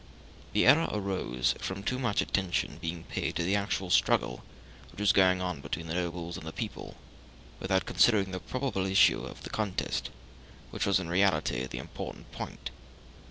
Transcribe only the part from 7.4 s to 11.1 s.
without considering the probable issue of the contest, which was in